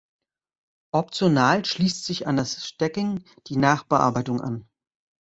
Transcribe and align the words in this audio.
Optional 0.91 1.63
schließt 1.63 2.05
sich 2.05 2.25
an 2.25 2.35
das 2.35 2.65
Stacking 2.67 3.23
die 3.45 3.55
Nachbearbeitung 3.57 4.41
an. 4.41 4.67